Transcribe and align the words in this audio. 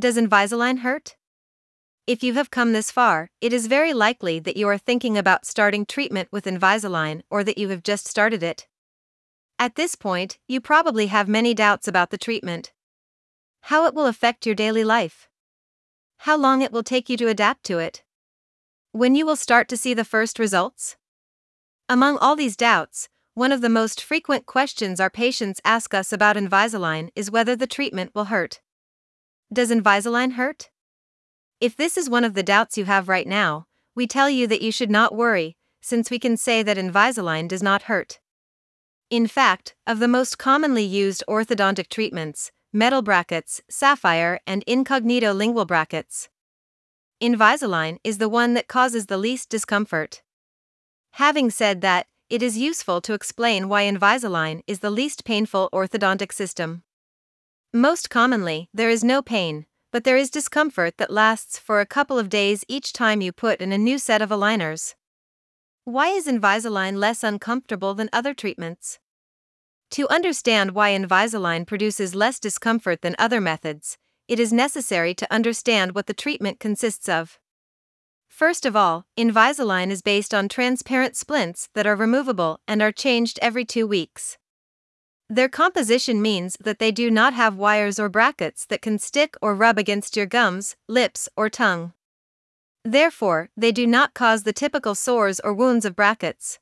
Does 0.00 0.16
Invisalign 0.16 0.78
hurt? 0.78 1.16
If 2.06 2.22
you 2.22 2.32
have 2.32 2.50
come 2.50 2.72
this 2.72 2.90
far, 2.90 3.28
it 3.42 3.52
is 3.52 3.66
very 3.66 3.92
likely 3.92 4.38
that 4.38 4.56
you 4.56 4.66
are 4.66 4.78
thinking 4.78 5.18
about 5.18 5.44
starting 5.44 5.84
treatment 5.84 6.30
with 6.32 6.46
Invisalign 6.46 7.20
or 7.28 7.44
that 7.44 7.58
you 7.58 7.68
have 7.68 7.82
just 7.82 8.08
started 8.08 8.42
it. 8.42 8.66
At 9.58 9.74
this 9.74 9.96
point, 9.96 10.38
you 10.48 10.58
probably 10.58 11.08
have 11.08 11.28
many 11.28 11.52
doubts 11.52 11.86
about 11.86 12.08
the 12.08 12.16
treatment. 12.16 12.72
How 13.64 13.84
it 13.84 13.92
will 13.92 14.06
affect 14.06 14.46
your 14.46 14.54
daily 14.54 14.84
life. 14.84 15.28
How 16.20 16.34
long 16.34 16.62
it 16.62 16.72
will 16.72 16.82
take 16.82 17.10
you 17.10 17.18
to 17.18 17.28
adapt 17.28 17.64
to 17.64 17.78
it. 17.78 18.02
When 18.92 19.14
you 19.14 19.26
will 19.26 19.36
start 19.36 19.68
to 19.68 19.76
see 19.76 19.92
the 19.92 20.02
first 20.02 20.38
results. 20.38 20.96
Among 21.90 22.16
all 22.16 22.36
these 22.36 22.56
doubts, 22.56 23.10
one 23.34 23.52
of 23.52 23.60
the 23.60 23.68
most 23.68 24.02
frequent 24.02 24.46
questions 24.46 24.98
our 24.98 25.10
patients 25.10 25.60
ask 25.62 25.92
us 25.92 26.10
about 26.10 26.36
Invisalign 26.36 27.10
is 27.14 27.30
whether 27.30 27.54
the 27.54 27.66
treatment 27.66 28.12
will 28.14 28.32
hurt. 28.32 28.62
Does 29.52 29.70
Invisalign 29.70 30.32
hurt? 30.32 30.70
If 31.60 31.76
this 31.76 31.96
is 31.96 32.08
one 32.08 32.24
of 32.24 32.34
the 32.34 32.42
doubts 32.42 32.78
you 32.78 32.84
have 32.84 33.08
right 33.08 33.26
now, 33.26 33.66
we 33.96 34.06
tell 34.06 34.30
you 34.30 34.46
that 34.46 34.62
you 34.62 34.70
should 34.70 34.90
not 34.90 35.14
worry, 35.14 35.56
since 35.80 36.08
we 36.08 36.20
can 36.20 36.36
say 36.36 36.62
that 36.62 36.76
Invisalign 36.76 37.48
does 37.48 37.62
not 37.62 37.82
hurt. 37.82 38.20
In 39.10 39.26
fact, 39.26 39.74
of 39.88 39.98
the 39.98 40.06
most 40.06 40.38
commonly 40.38 40.84
used 40.84 41.24
orthodontic 41.28 41.88
treatments, 41.88 42.52
metal 42.72 43.02
brackets, 43.02 43.60
sapphire, 43.68 44.38
and 44.46 44.62
incognito 44.68 45.32
lingual 45.32 45.64
brackets, 45.64 46.28
Invisalign 47.20 47.98
is 48.02 48.18
the 48.18 48.28
one 48.28 48.54
that 48.54 48.68
causes 48.68 49.06
the 49.06 49.18
least 49.18 49.50
discomfort. 49.50 50.22
Having 51.14 51.50
said 51.50 51.80
that, 51.80 52.06
it 52.30 52.40
is 52.42 52.56
useful 52.56 53.00
to 53.02 53.14
explain 53.14 53.68
why 53.68 53.82
Invisalign 53.82 54.62
is 54.66 54.78
the 54.78 54.90
least 54.90 55.24
painful 55.24 55.68
orthodontic 55.72 56.32
system. 56.32 56.84
Most 57.72 58.10
commonly, 58.10 58.68
there 58.74 58.90
is 58.90 59.04
no 59.04 59.22
pain, 59.22 59.64
but 59.92 60.02
there 60.02 60.16
is 60.16 60.28
discomfort 60.28 60.98
that 60.98 61.12
lasts 61.12 61.56
for 61.56 61.80
a 61.80 61.86
couple 61.86 62.18
of 62.18 62.28
days 62.28 62.64
each 62.66 62.92
time 62.92 63.20
you 63.20 63.30
put 63.30 63.60
in 63.60 63.70
a 63.70 63.78
new 63.78 63.96
set 63.96 64.20
of 64.20 64.30
aligners. 64.30 64.96
Why 65.84 66.08
is 66.08 66.26
Invisalign 66.26 66.96
less 66.96 67.22
uncomfortable 67.22 67.94
than 67.94 68.10
other 68.12 68.34
treatments? 68.34 68.98
To 69.92 70.08
understand 70.08 70.72
why 70.72 70.90
Invisalign 70.90 71.64
produces 71.64 72.12
less 72.12 72.40
discomfort 72.40 73.02
than 73.02 73.14
other 73.20 73.40
methods, 73.40 73.98
it 74.26 74.40
is 74.40 74.52
necessary 74.52 75.14
to 75.14 75.32
understand 75.32 75.94
what 75.94 76.08
the 76.08 76.12
treatment 76.14 76.58
consists 76.58 77.08
of. 77.08 77.38
First 78.26 78.66
of 78.66 78.74
all, 78.74 79.06
Invisalign 79.16 79.92
is 79.92 80.02
based 80.02 80.34
on 80.34 80.48
transparent 80.48 81.14
splints 81.14 81.68
that 81.74 81.86
are 81.86 81.94
removable 81.94 82.58
and 82.66 82.82
are 82.82 82.90
changed 82.90 83.38
every 83.40 83.64
two 83.64 83.86
weeks. 83.86 84.38
Their 85.32 85.48
composition 85.48 86.20
means 86.20 86.56
that 86.58 86.80
they 86.80 86.90
do 86.90 87.08
not 87.08 87.34
have 87.34 87.54
wires 87.54 88.00
or 88.00 88.08
brackets 88.08 88.66
that 88.66 88.82
can 88.82 88.98
stick 88.98 89.36
or 89.40 89.54
rub 89.54 89.78
against 89.78 90.16
your 90.16 90.26
gums, 90.26 90.74
lips, 90.88 91.28
or 91.36 91.48
tongue. 91.48 91.92
Therefore, 92.84 93.48
they 93.56 93.70
do 93.70 93.86
not 93.86 94.12
cause 94.12 94.42
the 94.42 94.52
typical 94.52 94.96
sores 94.96 95.38
or 95.38 95.54
wounds 95.54 95.84
of 95.84 95.94
brackets. 95.94 96.58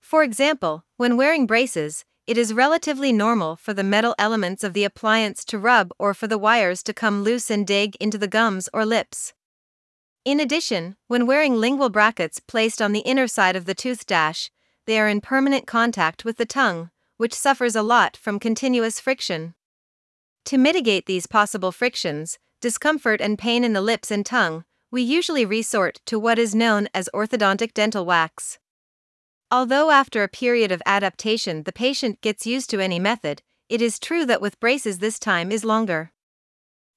For 0.00 0.22
example, 0.22 0.84
when 0.96 1.16
wearing 1.16 1.44
braces, 1.44 2.04
it 2.24 2.38
is 2.38 2.54
relatively 2.54 3.10
normal 3.10 3.56
for 3.56 3.74
the 3.74 3.82
metal 3.82 4.14
elements 4.16 4.62
of 4.62 4.74
the 4.74 4.84
appliance 4.84 5.44
to 5.46 5.58
rub 5.58 5.90
or 5.98 6.14
for 6.14 6.28
the 6.28 6.38
wires 6.38 6.84
to 6.84 6.94
come 6.94 7.24
loose 7.24 7.50
and 7.50 7.66
dig 7.66 7.96
into 7.96 8.16
the 8.16 8.28
gums 8.28 8.68
or 8.72 8.86
lips. 8.86 9.32
In 10.24 10.38
addition, 10.38 10.94
when 11.08 11.26
wearing 11.26 11.56
lingual 11.56 11.90
brackets 11.90 12.38
placed 12.38 12.80
on 12.80 12.92
the 12.92 13.00
inner 13.00 13.26
side 13.26 13.56
of 13.56 13.64
the 13.64 13.74
tooth 13.74 14.06
dash, 14.06 14.52
they 14.86 15.00
are 15.00 15.08
in 15.08 15.20
permanent 15.20 15.66
contact 15.66 16.24
with 16.24 16.36
the 16.36 16.46
tongue, 16.46 16.90
which 17.22 17.32
suffers 17.32 17.76
a 17.76 17.84
lot 17.84 18.16
from 18.16 18.40
continuous 18.40 18.98
friction. 18.98 19.54
To 20.46 20.58
mitigate 20.58 21.06
these 21.06 21.28
possible 21.28 21.70
frictions, 21.70 22.36
discomfort, 22.60 23.20
and 23.20 23.38
pain 23.38 23.62
in 23.62 23.74
the 23.74 23.80
lips 23.80 24.10
and 24.10 24.26
tongue, 24.26 24.64
we 24.90 25.02
usually 25.02 25.44
resort 25.44 26.00
to 26.06 26.18
what 26.18 26.36
is 26.36 26.52
known 26.52 26.88
as 26.92 27.08
orthodontic 27.14 27.74
dental 27.74 28.04
wax. 28.04 28.58
Although 29.52 29.92
after 29.92 30.24
a 30.24 30.36
period 30.42 30.72
of 30.72 30.82
adaptation 30.84 31.62
the 31.62 31.70
patient 31.70 32.20
gets 32.22 32.44
used 32.44 32.68
to 32.70 32.80
any 32.80 32.98
method, 32.98 33.40
it 33.68 33.80
is 33.80 34.00
true 34.00 34.26
that 34.26 34.40
with 34.40 34.58
braces 34.58 34.98
this 34.98 35.20
time 35.20 35.52
is 35.52 35.64
longer. 35.64 36.10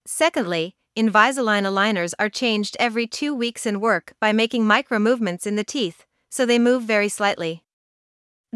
Secondly, 0.07 0.75
Invisalign 0.97 1.65
aligners 1.67 2.15
are 2.17 2.29
changed 2.29 2.75
every 2.79 3.05
two 3.05 3.35
weeks 3.35 3.67
and 3.67 3.79
work 3.79 4.15
by 4.19 4.31
making 4.31 4.65
micro 4.65 4.97
movements 4.97 5.45
in 5.45 5.55
the 5.55 5.63
teeth, 5.63 6.03
so 6.31 6.47
they 6.47 6.57
move 6.57 6.81
very 6.81 7.09
slightly. 7.09 7.64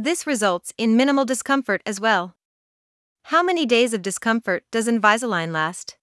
This 0.01 0.25
results 0.25 0.71
in 0.77 0.95
minimal 0.95 1.25
discomfort 1.25 1.81
as 1.85 1.99
well. 1.99 2.33
How 3.23 3.43
many 3.43 3.65
days 3.65 3.93
of 3.93 4.01
discomfort 4.01 4.63
does 4.71 4.87
Invisalign 4.87 5.51
last? 5.51 5.97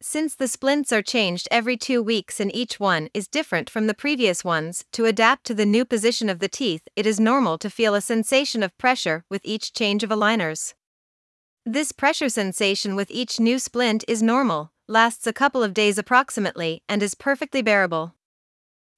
Since 0.00 0.34
the 0.34 0.48
splints 0.48 0.92
are 0.92 1.02
changed 1.02 1.46
every 1.50 1.76
two 1.76 2.02
weeks 2.02 2.40
and 2.40 2.50
each 2.56 2.80
one 2.80 3.10
is 3.12 3.28
different 3.28 3.68
from 3.68 3.86
the 3.86 3.92
previous 3.92 4.44
ones, 4.44 4.86
to 4.92 5.04
adapt 5.04 5.44
to 5.44 5.52
the 5.52 5.66
new 5.66 5.84
position 5.84 6.30
of 6.30 6.38
the 6.38 6.48
teeth, 6.48 6.88
it 6.96 7.04
is 7.04 7.20
normal 7.20 7.58
to 7.58 7.68
feel 7.68 7.94
a 7.94 8.00
sensation 8.00 8.62
of 8.62 8.78
pressure 8.78 9.26
with 9.28 9.42
each 9.44 9.74
change 9.74 10.02
of 10.02 10.08
aligners. 10.08 10.72
This 11.66 11.92
pressure 11.92 12.30
sensation 12.30 12.96
with 12.96 13.10
each 13.10 13.38
new 13.38 13.58
splint 13.58 14.06
is 14.08 14.22
normal, 14.22 14.72
lasts 14.88 15.26
a 15.26 15.34
couple 15.34 15.62
of 15.62 15.74
days 15.74 15.98
approximately, 15.98 16.82
and 16.88 17.02
is 17.02 17.14
perfectly 17.14 17.60
bearable. 17.60 18.14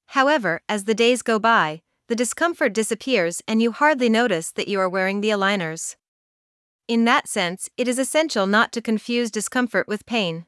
However, 0.07 0.61
as 0.69 0.85
the 0.85 0.95
days 0.95 1.21
go 1.21 1.37
by, 1.37 1.81
the 2.07 2.15
discomfort 2.15 2.73
disappears 2.73 3.41
and 3.47 3.61
you 3.61 3.71
hardly 3.71 4.09
notice 4.09 4.51
that 4.51 4.67
you 4.67 4.79
are 4.79 4.89
wearing 4.89 5.21
the 5.21 5.29
aligners. 5.29 5.95
In 6.87 7.05
that 7.05 7.27
sense, 7.27 7.69
it 7.77 7.87
is 7.87 7.97
essential 7.97 8.45
not 8.45 8.71
to 8.73 8.81
confuse 8.81 9.31
discomfort 9.31 9.87
with 9.87 10.05
pain. 10.05 10.45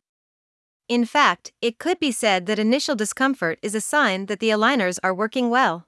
In 0.88 1.04
fact, 1.04 1.52
it 1.62 1.80
could 1.80 2.00
be 2.00 2.12
said 2.12 2.46
that 2.46 2.60
initial 2.60 2.96
discomfort 2.96 3.58
is 3.62 3.74
a 3.74 3.82
sign 3.82 4.28
that 4.28 4.40
the 4.40 4.50
aligners 4.50 5.00
are 5.04 5.14
working 5.14 5.50
well. 5.50 5.88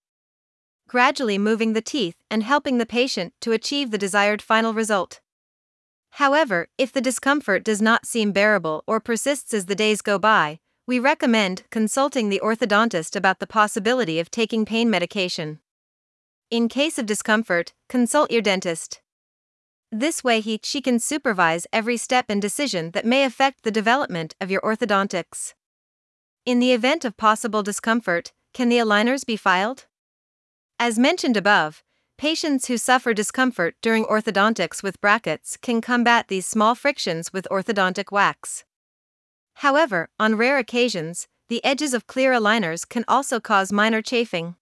Gradually 0.88 1.38
moving 1.38 1.74
the 1.74 1.82
teeth 1.82 2.16
and 2.32 2.42
helping 2.42 2.80
the 2.80 2.86
patient 2.86 3.34
to 3.42 3.52
achieve 3.52 3.92
the 3.92 3.98
desired 3.98 4.42
final 4.42 4.74
result. 4.74 5.22
However, 6.14 6.68
if 6.80 6.92
the 6.92 7.00
discomfort 7.00 7.64
does 7.64 7.82
not 7.82 8.08
seem 8.08 8.32
bearable 8.32 8.84
or 8.88 9.00
persists 9.00 9.54
as 9.54 9.68
the 9.68 9.76
days 9.76 10.02
go 10.02 10.18
by, 10.18 10.60
we 10.90 10.98
recommend 10.98 11.62
consulting 11.70 12.30
the 12.30 12.42
orthodontist 12.44 13.16
about 13.16 13.38
the 13.38 13.46
possibility 13.46 14.20
of 14.20 14.32
taking 14.32 14.66
pain 14.66 14.90
medication. 14.90 15.60
In 16.50 16.68
case 16.68 16.98
of 16.98 17.06
discomfort, 17.06 17.74
consult 17.88 18.32
your 18.32 18.42
dentist. 18.42 19.00
This 19.92 20.24
way, 20.24 20.40
he 20.40 20.60
she 20.64 20.82
can 20.82 20.98
supervise 20.98 21.68
every 21.72 21.96
step 21.96 22.26
and 22.28 22.42
decision 22.42 22.90
that 22.94 23.06
may 23.06 23.24
affect 23.24 23.62
the 23.62 23.70
development 23.70 24.34
of 24.42 24.50
your 24.50 24.62
orthodontics. 24.62 25.54
In 26.44 26.58
the 26.58 26.74
event 26.74 27.06
of 27.06 27.18
possible 27.18 27.62
discomfort, 27.62 28.34
can 28.56 28.70
the 28.70 28.80
aligners 28.80 29.24
be 29.24 29.38
filed? 29.38 29.86
As 30.80 30.98
mentioned 30.98 31.38
above, 31.38 31.84
patients 32.18 32.66
who 32.66 32.80
suffer 32.80 33.14
discomfort 33.14 33.76
during 33.84 34.06
orthodontics 34.06 34.82
with 34.82 35.02
brackets 35.02 35.56
can 35.56 35.82
combat 35.82 36.30
these 36.30 36.48
small 36.48 36.74
frictions 36.74 37.32
with 37.32 37.48
orthodontic 37.52 38.12
wax. 38.12 38.66
However, 39.60 40.10
on 40.18 40.36
rare 40.36 40.58
occasions, 40.58 41.28
the 41.50 41.62
edges 41.66 41.94
of 41.94 42.08
clear 42.08 42.32
aligners 42.32 42.88
can 42.88 43.04
also 43.10 43.42
cause 43.42 43.74
minor 43.74 44.02
chafing. 44.02 44.56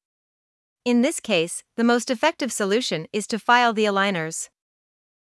In 0.85 1.03
this 1.03 1.19
case, 1.19 1.62
the 1.75 1.84
most 1.84 2.09
effective 2.09 2.52
solution 2.52 3.06
is 3.13 3.28
to 3.28 3.38
file 3.38 3.74
the 3.74 3.86
aligners. 3.86 4.50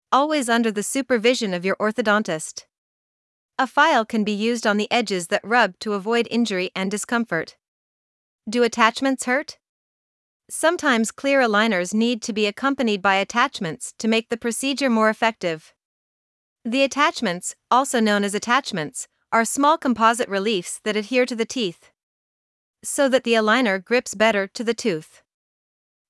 Always 0.09 0.47
under 0.47 0.71
the 0.71 0.83
supervision 0.83 1.53
of 1.53 1.65
your 1.65 1.75
orthodontist. 1.81 2.63
A 3.59 3.67
file 3.67 4.05
can 4.05 4.23
be 4.23 4.31
used 4.31 4.65
on 4.65 4.77
the 4.77 4.89
edges 4.89 5.27
that 5.27 5.41
rub 5.43 5.77
to 5.79 5.95
avoid 5.95 6.29
injury 6.31 6.71
and 6.73 6.89
discomfort. 6.89 7.57
Do 8.49 8.63
attachments 8.63 9.25
hurt? 9.25 9.57
Sometimes 10.49 11.11
clear 11.11 11.41
aligners 11.41 11.93
need 11.93 12.21
to 12.21 12.31
be 12.31 12.45
accompanied 12.45 13.01
by 13.01 13.15
attachments 13.15 13.93
to 13.99 14.07
make 14.07 14.29
the 14.29 14.37
procedure 14.37 14.89
more 14.89 15.09
effective. 15.09 15.73
The 16.63 16.83
attachments, 16.83 17.55
also 17.69 17.99
known 17.99 18.23
as 18.23 18.33
attachments, 18.33 19.09
are 19.31 19.45
small 19.45 19.77
composite 19.77 20.29
reliefs 20.29 20.79
that 20.83 20.95
adhere 20.95 21.25
to 21.25 21.35
the 21.35 21.45
teeth 21.45 21.91
so 22.83 23.09
that 23.09 23.23
the 23.23 23.33
aligner 23.33 23.83
grips 23.83 24.15
better 24.15 24.47
to 24.47 24.63
the 24.63 24.73
tooth. 24.73 25.21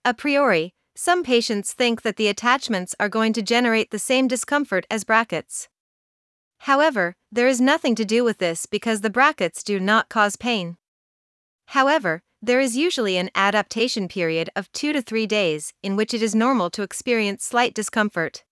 A 0.06 0.14
priori, 0.14 0.74
some 0.96 1.24
patients 1.24 1.74
think 1.74 2.02
that 2.02 2.18
the 2.18 2.28
attachments 2.28 2.96
are 3.00 3.10
going 3.10 3.34
to 3.34 3.42
generate 3.42 3.92
the 3.92 4.00
same 4.00 4.28
discomfort 4.28 4.86
as 4.90 5.04
brackets. 5.04 5.69
However, 6.62 7.16
there 7.31 7.48
is 7.48 7.62
nothing 7.62 7.96
to 7.96 8.06
do 8.06 8.24
with 8.24 8.40
this 8.40 8.66
because 8.66 9.02
the 9.02 9.10
brackets 9.10 9.64
do 9.64 9.80
not 9.80 10.10
cause 10.10 10.36
pain. 10.36 10.78
However, 11.68 12.24
there 12.42 12.60
is 12.60 12.78
usually 12.78 13.18
an 13.18 13.31
adaptation 13.36 14.08
period 14.08 14.50
of 14.56 14.72
2 14.72 14.94
to 14.94 15.02
3 15.02 15.25
days 15.25 15.74
in 15.81 15.96
which 15.96 16.14
it 16.14 16.22
is 16.22 16.36
normal 16.36 16.69
to 16.72 16.84
experience 16.84 17.44
slight 17.44 17.74
discomfort. 17.74 18.44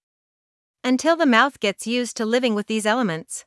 Until 0.84 1.16
the 1.16 1.26
mouth 1.26 1.60
gets 1.60 1.88
used 1.88 2.18
to 2.18 2.26
living 2.26 2.56
with 2.56 2.68
these 2.68 2.86
elements 2.86 3.46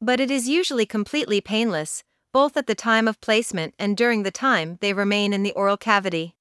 but 0.00 0.20
it 0.20 0.30
is 0.30 0.48
usually 0.48 0.86
completely 0.86 1.40
painless, 1.40 2.02
both 2.32 2.56
at 2.56 2.66
the 2.66 2.74
time 2.74 3.06
of 3.06 3.20
placement 3.20 3.74
and 3.78 3.96
during 3.96 4.22
the 4.22 4.30
time 4.30 4.78
they 4.80 4.92
remain 4.92 5.32
in 5.32 5.42
the 5.42 5.52
oral 5.52 5.76
cavity. 5.76 6.36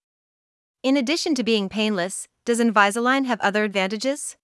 In 0.81 0.95
addition 0.95 1.35
to 1.35 1.43
being 1.43 1.67
painless, 1.67 2.27
does 2.45 2.59
Invisalign 2.59 3.25
have 3.25 3.41
other 3.41 3.63
advantages? 3.63 4.37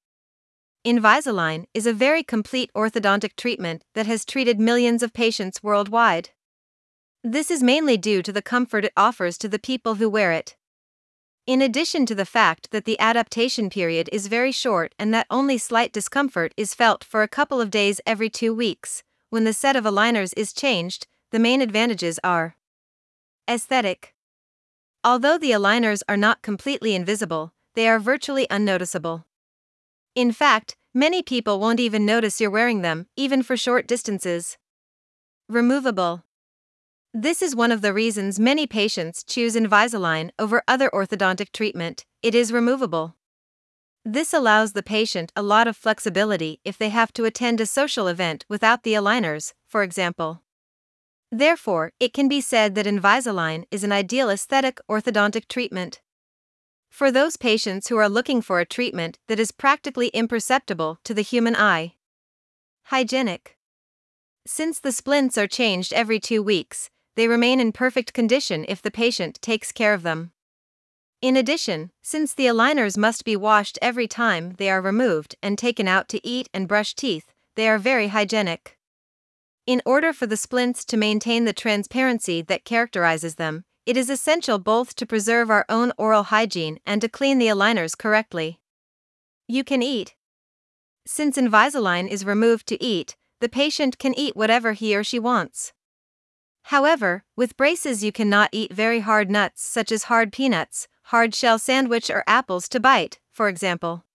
Invisalign 0.85 1.65
is 1.73 1.87
a 1.87 1.93
very 1.93 2.23
complete 2.23 2.69
orthodontic 2.75 3.35
treatment 3.35 3.83
that 3.93 4.05
has 4.05 4.25
treated 4.25 4.59
millions 4.59 5.01
of 5.01 5.13
patients 5.13 5.63
worldwide. 5.63 6.29
This 7.23 7.49
is 7.49 7.63
mainly 7.63 7.97
due 7.97 8.21
to 8.21 8.31
the 8.31 8.41
comfort 8.41 8.85
it 8.85 8.93
offers 8.95 9.37
to 9.39 9.47
the 9.47 9.57
people 9.57 9.95
who 9.95 10.09
wear 10.09 10.31
it. 10.31 10.55
In 11.47 11.61
addition 11.61 12.05
to 12.07 12.15
the 12.15 12.25
fact 12.25 12.69
that 12.71 12.85
the 12.85 12.99
adaptation 12.99 13.69
period 13.69 14.09
is 14.11 14.27
very 14.27 14.51
short 14.51 14.93
and 14.99 15.13
that 15.13 15.27
only 15.29 15.57
slight 15.57 15.93
discomfort 15.93 16.53
is 16.57 16.73
felt 16.73 17.03
for 17.03 17.23
a 17.23 17.27
couple 17.27 17.61
of 17.61 17.71
days 17.71 18.01
every 18.05 18.29
two 18.29 18.53
weeks, 18.53 19.03
when 19.35 19.43
the 19.43 19.51
set 19.51 19.75
of 19.75 19.83
aligners 19.83 20.33
is 20.37 20.53
changed, 20.53 21.07
the 21.31 21.39
main 21.39 21.59
advantages 21.59 22.21
are 22.23 22.55
aesthetic. 23.49 24.15
Although 25.03 25.37
the 25.37 25.51
aligners 25.51 26.01
are 26.07 26.15
not 26.15 26.41
completely 26.41 26.95
invisible, 26.95 27.53
they 27.73 27.85
are 27.89 27.99
virtually 27.99 28.47
unnoticeable. 28.49 29.25
In 30.15 30.31
fact, 30.31 30.77
many 30.93 31.21
people 31.21 31.59
won't 31.59 31.81
even 31.81 32.05
notice 32.05 32.39
you're 32.39 32.49
wearing 32.49 32.81
them, 32.81 33.07
even 33.17 33.43
for 33.43 33.57
short 33.57 33.89
distances. 33.89 34.57
Removable. 35.49 36.23
This 37.13 37.41
is 37.41 37.57
one 37.57 37.73
of 37.73 37.81
the 37.81 37.91
reasons 37.91 38.39
many 38.39 38.65
patients 38.65 39.21
choose 39.21 39.57
Invisalign 39.57 40.29
over 40.39 40.63
other 40.65 40.89
orthodontic 40.91 41.51
treatment, 41.51 42.05
it 42.23 42.33
is 42.33 42.53
removable. 42.53 43.17
This 44.07 44.35
allows 44.35 44.73
the 44.73 44.83
patient 44.83 45.31
a 45.35 45.41
lot 45.41 45.67
of 45.67 45.75
flexibility 45.75 46.59
if 46.63 46.77
they 46.77 46.89
have 46.89 47.11
to 47.13 47.25
attend 47.25 47.59
a 47.59 47.65
social 47.65 48.07
event 48.07 48.45
without 48.47 48.83
the 48.83 48.93
aligners, 48.93 49.53
for 49.67 49.81
example. 49.81 50.43
Therefore, 51.31 51.91
it 51.99 52.13
can 52.13 52.27
be 52.27 52.39
said 52.39 52.75
that 52.75 52.85
Invisalign 52.85 53.65
is 53.71 53.83
an 53.83 53.91
ideal 53.91 54.29
aesthetic 54.29 54.79
orthodontic 54.87 55.47
treatment. 55.47 56.01
For 56.87 57.11
those 57.11 57.35
patients 57.35 57.87
who 57.87 57.97
are 57.97 58.07
looking 58.07 58.43
for 58.43 58.59
a 58.59 58.65
treatment 58.65 59.17
that 59.27 59.39
is 59.39 59.51
practically 59.51 60.09
imperceptible 60.09 60.99
to 61.03 61.15
the 61.15 61.23
human 61.23 61.55
eye. 61.55 61.95
Hygienic. 62.83 63.57
Since 64.45 64.79
the 64.79 64.91
splints 64.91 65.35
are 65.35 65.47
changed 65.47 65.91
every 65.93 66.19
two 66.19 66.43
weeks, 66.43 66.91
they 67.15 67.27
remain 67.27 67.59
in 67.59 67.71
perfect 67.71 68.13
condition 68.13 68.65
if 68.67 68.83
the 68.83 68.91
patient 68.91 69.41
takes 69.41 69.71
care 69.71 69.95
of 69.95 70.03
them. 70.03 70.31
In 71.21 71.37
addition, 71.37 71.91
since 72.01 72.33
the 72.33 72.45
aligners 72.45 72.97
must 72.97 73.25
be 73.25 73.35
washed 73.35 73.79
every 73.81 74.07
time 74.07 74.53
they 74.57 74.69
are 74.69 74.81
removed 74.81 75.35
and 75.41 75.57
taken 75.57 75.87
out 75.87 76.07
to 76.09 76.27
eat 76.27 76.49
and 76.53 76.67
brush 76.67 76.93
teeth, 76.93 77.31
they 77.55 77.67
are 77.67 77.77
very 77.77 78.09
hygienic. 78.09 78.77
In 79.65 79.81
order 79.85 80.13
for 80.13 80.27
the 80.27 80.37
splints 80.37 80.85
to 80.85 80.97
maintain 80.97 81.45
the 81.45 81.53
transparency 81.53 82.41
that 82.43 82.65
characterizes 82.65 83.35
them, 83.35 83.65
it 83.85 83.97
is 83.97 84.09
essential 84.09 84.59
both 84.59 84.95
to 84.95 85.05
preserve 85.05 85.49
our 85.49 85.65
own 85.69 85.91
oral 85.97 86.23
hygiene 86.23 86.79
and 86.85 87.01
to 87.01 87.09
clean 87.09 87.39
the 87.39 87.47
aligners 87.47 87.97
correctly. 87.97 88.59
You 89.47 89.63
can 89.63 89.81
eat. 89.81 90.15
Since 91.05 91.37
Invisalign 91.37 92.07
is 92.07 92.25
removed 92.25 92.67
to 92.67 92.83
eat, 92.83 93.15
the 93.41 93.49
patient 93.49 93.99
can 93.99 94.17
eat 94.17 94.35
whatever 94.35 94.73
he 94.73 94.95
or 94.95 95.03
she 95.03 95.19
wants. 95.19 95.71
However, 96.63 97.23
with 97.35 97.57
braces, 97.57 98.03
you 98.03 98.11
cannot 98.11 98.49
eat 98.51 98.73
very 98.73 99.01
hard 99.01 99.29
nuts 99.29 99.63
such 99.63 99.91
as 99.91 100.03
hard 100.03 100.31
peanuts, 100.31 100.87
hard 101.09 101.35
shell 101.35 101.59
sandwich, 101.59 102.09
or 102.09 102.23
apples 102.25 102.67
to 102.69 102.79
bite, 102.79 103.19
for 103.31 103.47
example. 103.47 104.05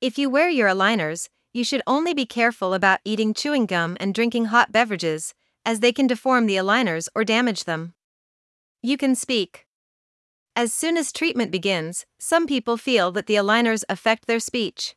If 0.00 0.18
you 0.18 0.28
wear 0.28 0.50
your 0.50 0.68
aligners, 0.68 1.28
you 1.52 1.64
should 1.64 1.82
only 1.86 2.12
be 2.12 2.26
careful 2.26 2.74
about 2.74 3.00
eating 3.04 3.34
chewing 3.34 3.66
gum 3.66 3.96
and 4.00 4.14
drinking 4.14 4.46
hot 4.46 4.72
beverages, 4.72 5.34
as 5.64 5.80
they 5.80 5.92
can 5.92 6.06
deform 6.06 6.46
the 6.46 6.56
aligners 6.56 7.08
or 7.14 7.24
damage 7.24 7.64
them. 7.64 7.94
You 8.82 8.96
can 8.96 9.14
speak. 9.14 9.66
As 10.56 10.72
soon 10.72 10.96
as 10.96 11.12
treatment 11.12 11.50
begins, 11.50 12.04
some 12.18 12.46
people 12.46 12.76
feel 12.76 13.12
that 13.12 13.26
the 13.26 13.36
aligners 13.36 13.84
affect 13.88 14.26
their 14.26 14.40
speech. 14.40 14.94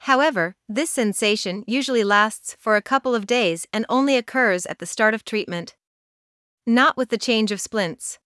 However, 0.00 0.56
this 0.68 0.90
sensation 0.90 1.62
usually 1.66 2.04
lasts 2.04 2.56
for 2.58 2.74
a 2.74 2.82
couple 2.82 3.14
of 3.14 3.26
days 3.26 3.66
and 3.72 3.86
only 3.88 4.16
occurs 4.16 4.66
at 4.66 4.78
the 4.78 4.86
start 4.86 5.14
of 5.14 5.24
treatment. 5.24 5.76
Not 6.66 6.96
with 6.96 7.10
the 7.10 7.18
change 7.18 7.52
of 7.52 7.60
splints. 7.60 8.18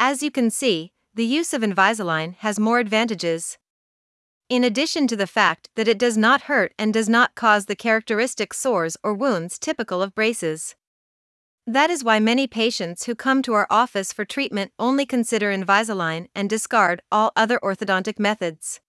As 0.00 0.22
you 0.22 0.30
can 0.30 0.50
see, 0.50 0.92
the 1.14 1.24
use 1.24 1.54
of 1.54 1.62
Invisalign 1.62 2.34
has 2.38 2.58
more 2.58 2.80
advantages. 2.80 3.56
In 4.48 4.64
addition 4.64 5.06
to 5.06 5.16
the 5.16 5.28
fact 5.28 5.68
that 5.76 5.86
it 5.86 5.96
does 5.96 6.16
not 6.16 6.42
hurt 6.42 6.74
and 6.76 6.92
does 6.92 7.08
not 7.08 7.36
cause 7.36 7.66
the 7.66 7.76
characteristic 7.76 8.52
sores 8.52 8.96
or 9.04 9.14
wounds 9.14 9.58
typical 9.58 10.02
of 10.02 10.14
braces. 10.14 10.74
That 11.66 11.88
is 11.88 12.02
why 12.02 12.18
many 12.18 12.46
patients 12.46 13.04
who 13.04 13.14
come 13.14 13.42
to 13.42 13.54
our 13.54 13.68
office 13.70 14.12
for 14.12 14.24
treatment 14.24 14.72
only 14.78 15.06
consider 15.06 15.52
Invisalign 15.52 16.26
and 16.34 16.50
discard 16.50 17.00
all 17.12 17.32
other 17.36 17.60
orthodontic 17.62 18.18
methods. 18.18 18.80